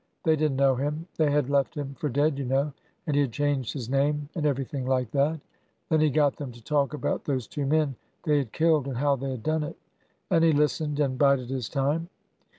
[0.23, 1.05] They did n't know him.
[1.17, 2.73] They had left him for dead, you know;
[3.05, 5.37] and he had changed his name and everything like that.
[5.91, 5.97] 272 ORDER NO.
[5.97, 8.97] 11 Then he got them to talk about those two men they had killed and
[8.97, 9.77] how they had done it.
[10.31, 12.09] And he listened, and bided his time.